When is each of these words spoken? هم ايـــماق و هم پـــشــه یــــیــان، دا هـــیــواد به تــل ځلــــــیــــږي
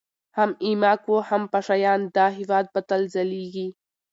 هم 0.37 0.49
ايـــماق 0.63 1.01
و 1.13 1.17
هم 1.29 1.43
پـــشــه 1.51 1.75
یــــیــان، 1.81 2.01
دا 2.15 2.25
هـــیــواد 2.35 2.65
به 2.73 2.81
تــل 2.89 3.01
ځلــــــیــــږي 3.13 3.67